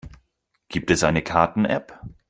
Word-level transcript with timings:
Gibt 0.67 0.89
es 0.89 1.03
eine 1.03 1.21
Karten-App? 1.21 1.99